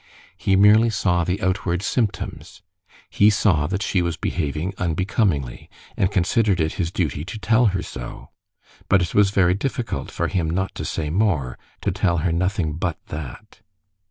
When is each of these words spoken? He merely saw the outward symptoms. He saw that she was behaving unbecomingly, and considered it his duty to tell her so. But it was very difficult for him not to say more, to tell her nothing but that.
He 0.35 0.55
merely 0.55 0.89
saw 0.89 1.23
the 1.23 1.39
outward 1.43 1.83
symptoms. 1.83 2.63
He 3.11 3.29
saw 3.29 3.67
that 3.67 3.83
she 3.83 4.01
was 4.01 4.17
behaving 4.17 4.73
unbecomingly, 4.79 5.69
and 5.95 6.11
considered 6.11 6.59
it 6.59 6.71
his 6.73 6.89
duty 6.89 7.23
to 7.23 7.37
tell 7.37 7.67
her 7.67 7.83
so. 7.83 8.29
But 8.89 9.03
it 9.03 9.13
was 9.13 9.29
very 9.29 9.53
difficult 9.53 10.09
for 10.09 10.27
him 10.27 10.49
not 10.49 10.73
to 10.73 10.85
say 10.85 11.11
more, 11.11 11.55
to 11.81 11.91
tell 11.91 12.17
her 12.25 12.31
nothing 12.31 12.73
but 12.77 12.97
that. 13.09 13.61